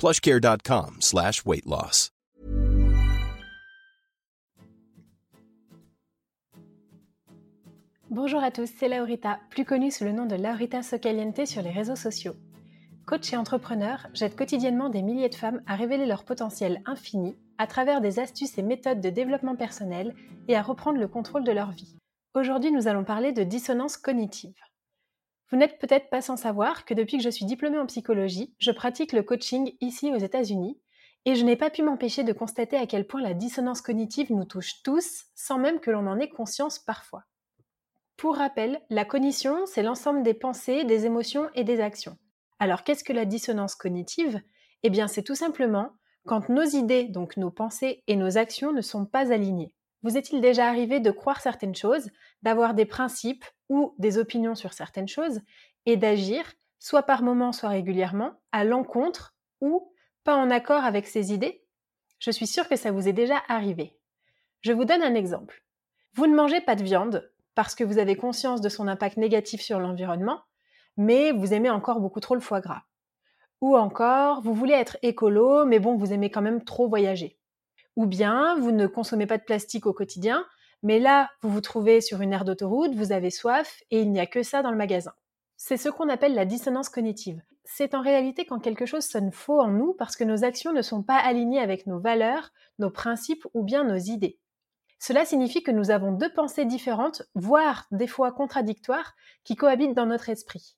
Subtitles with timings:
[0.00, 2.10] plushcare.com slash weight loss.
[8.08, 11.70] Bonjour à tous, c'est Laurita, plus connue sous le nom de Laurita Socaliente sur les
[11.70, 12.32] réseaux sociaux.
[13.06, 17.66] Coach et entrepreneur, j'aide quotidiennement des milliers de femmes à révéler leur potentiel infini à
[17.66, 20.14] travers des astuces et méthodes de développement personnel
[20.48, 21.98] et à reprendre le contrôle de leur vie.
[22.34, 24.54] Aujourd'hui, nous allons parler de dissonance cognitive.
[25.50, 28.70] Vous n'êtes peut-être pas sans savoir que depuis que je suis diplômée en psychologie, je
[28.70, 30.78] pratique le coaching ici aux États-Unis
[31.24, 34.44] et je n'ai pas pu m'empêcher de constater à quel point la dissonance cognitive nous
[34.44, 37.24] touche tous sans même que l'on en ait conscience parfois.
[38.16, 42.16] Pour rappel, la cognition, c'est l'ensemble des pensées, des émotions et des actions.
[42.58, 44.40] Alors qu'est-ce que la dissonance cognitive?
[44.82, 45.90] Eh bien c'est tout simplement
[46.26, 49.74] quand nos idées, donc nos pensées et nos actions ne sont pas alignées.
[50.02, 52.10] Vous est-il déjà arrivé de croire certaines choses,
[52.42, 55.40] d'avoir des principes ou des opinions sur certaines choses
[55.86, 56.44] et d'agir,
[56.78, 59.92] soit par moment, soit régulièrement, à l'encontre ou
[60.24, 61.64] pas en accord avec ces idées?
[62.18, 63.96] Je suis sûre que ça vous est déjà arrivé.
[64.62, 65.64] Je vous donne un exemple.
[66.14, 69.60] Vous ne mangez pas de viande parce que vous avez conscience de son impact négatif
[69.60, 70.40] sur l'environnement,
[70.96, 72.84] mais vous aimez encore beaucoup trop le foie gras.
[73.60, 77.39] Ou encore, vous voulez être écolo, mais bon, vous aimez quand même trop voyager.
[77.96, 80.46] Ou bien, vous ne consommez pas de plastique au quotidien,
[80.82, 84.20] mais là, vous vous trouvez sur une aire d'autoroute, vous avez soif, et il n'y
[84.20, 85.12] a que ça dans le magasin.
[85.56, 87.42] C'est ce qu'on appelle la dissonance cognitive.
[87.64, 90.82] C'est en réalité quand quelque chose sonne faux en nous parce que nos actions ne
[90.82, 94.38] sont pas alignées avec nos valeurs, nos principes ou bien nos idées.
[94.98, 99.14] Cela signifie que nous avons deux pensées différentes, voire des fois contradictoires,
[99.44, 100.76] qui cohabitent dans notre esprit.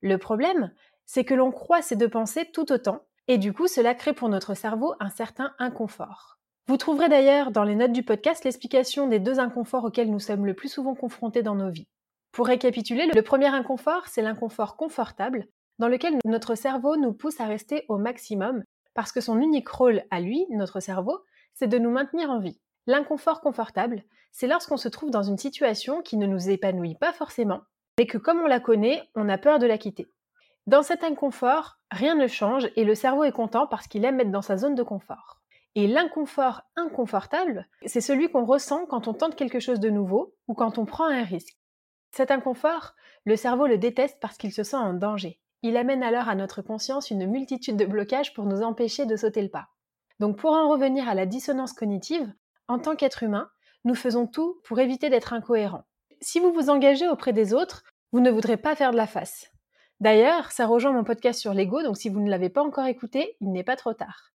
[0.00, 0.72] Le problème,
[1.06, 4.28] c'est que l'on croit ces deux pensées tout autant, et du coup cela crée pour
[4.28, 6.38] notre cerveau un certain inconfort.
[6.66, 10.46] Vous trouverez d'ailleurs dans les notes du podcast l'explication des deux inconforts auxquels nous sommes
[10.46, 11.88] le plus souvent confrontés dans nos vies.
[12.32, 15.46] Pour récapituler, le premier inconfort, c'est l'inconfort confortable,
[15.78, 18.64] dans lequel notre cerveau nous pousse à rester au maximum,
[18.94, 21.20] parce que son unique rôle à lui, notre cerveau,
[21.52, 22.58] c'est de nous maintenir en vie.
[22.86, 24.02] L'inconfort confortable,
[24.32, 27.60] c'est lorsqu'on se trouve dans une situation qui ne nous épanouit pas forcément,
[27.98, 30.08] mais que comme on la connaît, on a peur de la quitter.
[30.66, 34.30] Dans cet inconfort, rien ne change et le cerveau est content parce qu'il aime être
[34.30, 35.42] dans sa zone de confort.
[35.74, 40.54] Et l'inconfort inconfortable, c'est celui qu'on ressent quand on tente quelque chose de nouveau ou
[40.54, 41.58] quand on prend un risque.
[42.12, 42.94] Cet inconfort,
[43.24, 45.40] le cerveau le déteste parce qu'il se sent en danger.
[45.62, 49.42] Il amène alors à notre conscience une multitude de blocages pour nous empêcher de sauter
[49.42, 49.68] le pas.
[50.20, 52.32] Donc pour en revenir à la dissonance cognitive,
[52.68, 53.50] en tant qu'être humain,
[53.84, 55.84] nous faisons tout pour éviter d'être incohérents.
[56.22, 57.82] Si vous vous engagez auprès des autres,
[58.12, 59.53] vous ne voudrez pas faire de la face.
[60.00, 63.36] D'ailleurs, ça rejoint mon podcast sur l'ego, donc si vous ne l'avez pas encore écouté,
[63.40, 64.32] il n'est pas trop tard.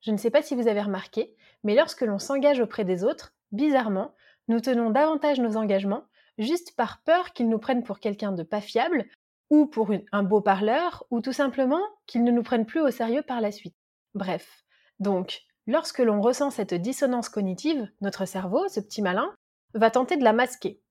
[0.00, 3.34] Je ne sais pas si vous avez remarqué, mais lorsque l'on s'engage auprès des autres,
[3.52, 4.14] bizarrement,
[4.48, 6.04] nous tenons davantage nos engagements
[6.38, 9.04] juste par peur qu'ils nous prennent pour quelqu'un de pas fiable,
[9.50, 13.22] ou pour un beau parleur, ou tout simplement qu'ils ne nous prennent plus au sérieux
[13.22, 13.76] par la suite.
[14.14, 14.64] Bref,
[14.98, 19.34] donc Lorsque l'on ressent cette dissonance cognitive, notre cerveau, ce petit malin,
[19.72, 20.82] va tenter de la masquer.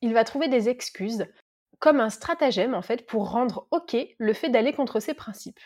[0.00, 1.26] Il va trouver des excuses,
[1.82, 5.58] comme un stratagème en fait, pour rendre OK le fait d'aller contre ses principes.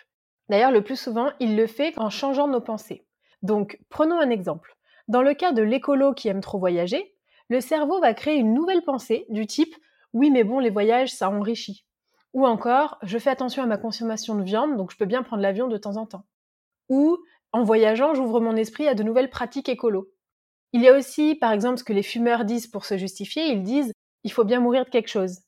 [0.49, 3.05] D'ailleurs, le plus souvent, il le fait en changeant nos pensées.
[3.43, 4.79] Donc, prenons un exemple.
[5.09, 7.15] Dans le cas de l'écolo qui aime trop voyager,
[7.51, 9.77] le cerveau va créer une nouvelle pensée du type
[10.15, 11.85] oui mais bon les voyages ça enrichit.
[12.33, 15.43] Ou encore je fais attention à ma consommation de viande donc je peux bien prendre
[15.43, 16.25] l'avion de temps en temps.
[16.89, 17.19] Ou
[17.53, 20.09] En voyageant, j'ouvre mon esprit à de nouvelles pratiques écolo.
[20.73, 23.49] Il y a aussi, par exemple, ce que les fumeurs disent pour se justifier.
[23.49, 23.93] Ils disent
[24.25, 25.46] il faut bien mourir de quelque chose.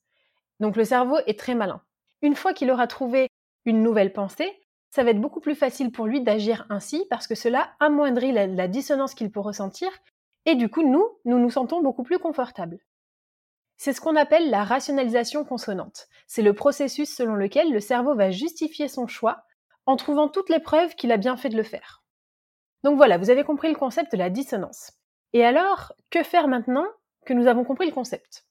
[0.60, 1.82] Donc le cerveau est très malin.
[2.22, 3.28] Une fois qu'il aura trouvé
[3.64, 4.50] une nouvelle pensée,
[4.90, 8.68] ça va être beaucoup plus facile pour lui d'agir ainsi parce que cela amoindrit la,
[8.68, 9.90] dissonance qu'il peut ressentir
[10.46, 12.78] et du coup, nous, nous nous sentons beaucoup plus confortables.
[13.76, 16.08] C'est ce qu'on appelle la rationalisation consonante.
[16.26, 19.44] C'est le processus selon lequel le cerveau va justifier son choix
[19.86, 22.02] en trouvant toutes les preuves qu'il a bien fait de le faire.
[22.82, 24.92] Donc voilà, vous avez compris le concept de la dissonance.
[25.32, 26.86] Et alors, que faire maintenant
[27.26, 28.47] que nous avons compris le concept?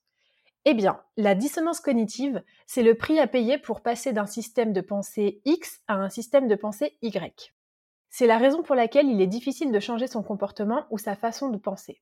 [0.70, 4.82] Eh bien, la dissonance cognitive, c'est le prix à payer pour passer d'un système de
[4.82, 7.54] pensée X à un système de pensée Y.
[8.10, 11.48] C'est la raison pour laquelle il est difficile de changer son comportement ou sa façon
[11.48, 12.02] de penser.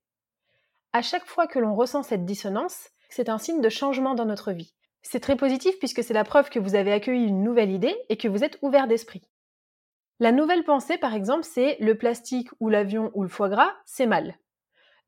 [0.94, 4.52] À chaque fois que l'on ressent cette dissonance, c'est un signe de changement dans notre
[4.52, 4.74] vie.
[5.04, 8.18] C'est très positif puisque c'est la preuve que vous avez accueilli une nouvelle idée et
[8.18, 9.30] que vous êtes ouvert d'esprit.
[10.20, 14.08] La nouvelle pensée, par exemple, c'est le plastique ou l'avion ou le foie gras, c'est
[14.08, 14.40] mal.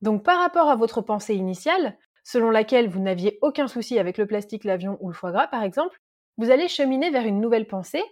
[0.03, 1.97] Donc par rapport à votre pensée initiale,
[2.27, 5.63] selon laquelle vous n'aviez aucun souci avec le plastique, l'avion ou le foie gras, par
[5.63, 5.97] exemple,
[6.37, 8.03] vous allez cheminer vers une nouvelle pensée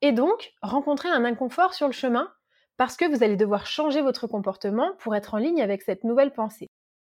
[0.00, 2.32] et donc rencontrer un inconfort sur le chemin
[2.78, 6.32] parce que vous allez devoir changer votre comportement pour être en ligne avec cette nouvelle
[6.32, 6.68] pensée.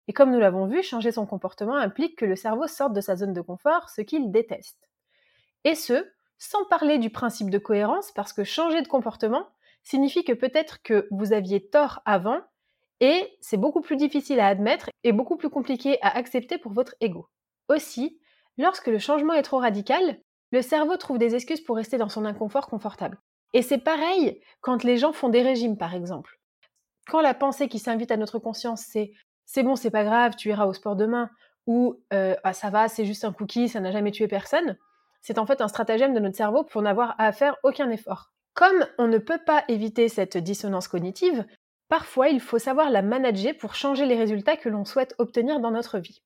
[0.08, 3.16] Et comme nous l'avons vu, changer son comportement implique que le cerveau sorte de sa
[3.16, 4.90] zone de confort, ce qu'il déteste.
[5.64, 9.48] Et ce, sans parler du principe de cohérence, parce que changer de comportement
[9.84, 12.42] signifie que peut-être que vous aviez tort avant,
[13.02, 16.96] et c'est beaucoup plus difficile à admettre et beaucoup plus compliqué à accepter pour votre
[17.02, 17.28] ego.
[17.68, 18.20] Aussi,
[18.58, 20.20] lorsque le changement est trop radical,
[20.52, 23.18] le cerveau trouve des excuses pour rester dans son inconfort confortable.
[23.54, 26.40] Et c'est pareil quand les gens font des régimes, par exemple.
[27.08, 29.12] Quand la pensée qui s'invite à notre conscience, c'est
[29.46, 31.30] c'est bon, c'est pas grave, tu iras au sport demain,
[31.68, 34.78] ou euh, ah, ça va, c'est juste un cookie, ça n'a jamais tué personne,
[35.22, 38.32] c'est en fait un stratagème de notre cerveau pour n'avoir à faire aucun effort.
[38.54, 41.46] Comme on ne peut pas éviter cette dissonance cognitive,
[41.92, 45.72] parfois il faut savoir la manager pour changer les résultats que l'on souhaite obtenir dans
[45.72, 46.24] notre vie.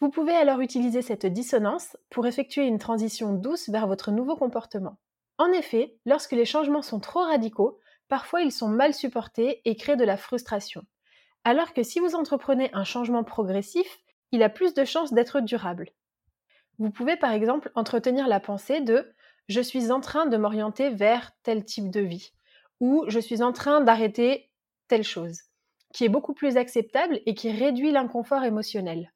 [0.00, 4.98] Vous pouvez alors utiliser cette dissonance pour effectuer une transition douce vers votre nouveau comportement.
[5.38, 7.78] En effet, lorsque les changements sont trop radicaux,
[8.08, 10.82] parfois ils sont mal supportés et créent de la frustration.
[11.44, 14.00] Alors que si vous entreprenez un changement progressif,
[14.32, 15.90] il a plus de chances d'être durable.
[16.80, 19.14] Vous pouvez par exemple entretenir la pensée de
[19.46, 22.32] je suis en train de m'orienter vers tel type de vie
[22.80, 24.50] ou je suis en train d'arrêter
[24.88, 25.40] telle chose,
[25.92, 29.12] qui est beaucoup plus acceptable et qui réduit l'inconfort émotionnel.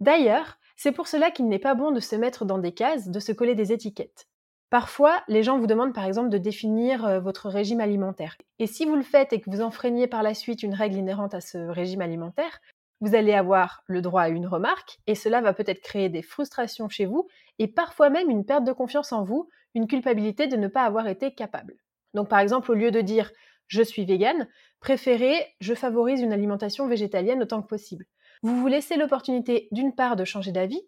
[0.00, 3.20] D'ailleurs, c'est pour cela qu'il n'est pas bon de se mettre dans des cases, de
[3.20, 4.26] se coller des étiquettes.
[4.72, 8.36] Parfois, les gens vous demandent par exemple de définir euh, votre régime alimentaire.
[8.58, 11.34] Et si vous le faites et que vous enfreignez par la suite une règle inhérente
[11.34, 12.58] à ce régime alimentaire,
[13.02, 16.88] vous allez avoir le droit à une remarque et cela va peut-être créer des frustrations
[16.88, 17.28] chez vous
[17.58, 21.06] et parfois même une perte de confiance en vous, une culpabilité de ne pas avoir
[21.06, 21.74] été capable.
[22.14, 23.30] Donc par exemple, au lieu de dire
[23.66, 24.48] je suis végane,
[24.82, 28.04] préférez je favorise une alimentation végétalienne autant que possible.
[28.42, 30.82] Vous vous laissez l'opportunité d'une part de changer d'avis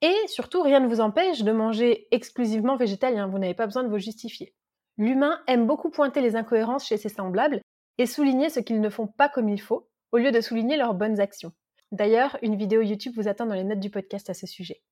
[0.00, 3.88] et surtout, rien ne vous empêche de manger exclusivement végétalien, vous n'avez pas besoin de
[3.88, 4.54] vous justifier.
[4.98, 7.60] L'humain aime beaucoup pointer les incohérences chez ses semblables
[7.98, 10.94] et souligner ce qu'ils ne font pas comme il faut, au lieu de souligner leurs
[10.94, 11.52] bonnes actions.
[11.92, 14.82] D'ailleurs, une vidéo YouTube vous attend dans les notes du podcast à ce sujet.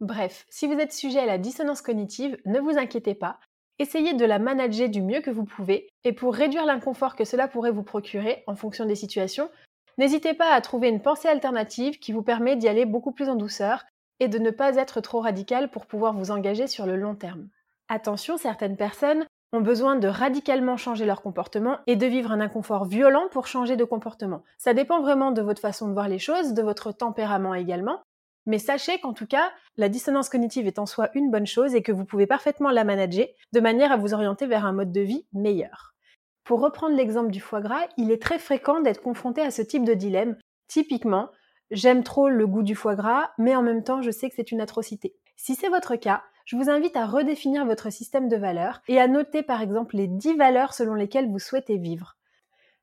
[0.00, 3.38] Bref, si vous êtes sujet à la dissonance cognitive, ne vous inquiétez pas,
[3.78, 7.48] essayez de la manager du mieux que vous pouvez, et pour réduire l'inconfort que cela
[7.48, 9.50] pourrait vous procurer en fonction des situations,
[9.98, 13.36] n'hésitez pas à trouver une pensée alternative qui vous permet d'y aller beaucoup plus en
[13.36, 13.84] douceur
[14.20, 17.48] et de ne pas être trop radical pour pouvoir vous engager sur le long terme.
[17.88, 22.84] Attention, certaines personnes ont besoin de radicalement changer leur comportement et de vivre un inconfort
[22.84, 24.42] violent pour changer de comportement.
[24.58, 28.02] Ça dépend vraiment de votre façon de voir les choses, de votre tempérament également,
[28.48, 31.82] mais sachez qu'en tout cas, la dissonance cognitive est en soi une bonne chose et
[31.82, 35.00] que vous pouvez parfaitement la manager de manière à vous orienter vers un mode de
[35.00, 35.94] vie meilleur.
[36.42, 39.84] Pour reprendre l'exemple du foie gras, il est très fréquent d'être confronté à ce type
[39.84, 40.36] de dilemme.
[40.66, 41.30] Typiquement,
[41.70, 44.52] J'aime trop le goût du foie gras, mais en même temps, je sais que c'est
[44.52, 45.14] une atrocité.
[45.36, 49.06] Si c'est votre cas, je vous invite à redéfinir votre système de valeurs et à
[49.06, 52.16] noter par exemple les 10 valeurs selon lesquelles vous souhaitez vivre.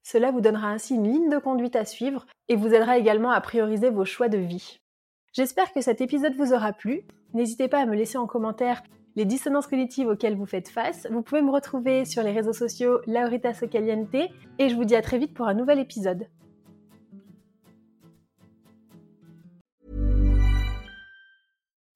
[0.04, 3.42] Cela vous donnera ainsi une ligne de conduite à suivre et vous aidera également à
[3.42, 4.80] prioriser vos choix de vie.
[5.36, 7.02] J'espère que cet épisode vous aura plu.
[7.34, 8.82] N'hésitez pas à me laisser en commentaire
[9.18, 11.08] les dissonances cognitives auxquelles vous faites face.
[11.12, 15.02] Vous pouvez me retrouver sur les réseaux sociaux Laurita Socaliente et je vous dis à
[15.02, 16.30] très vite pour un nouvel épisode.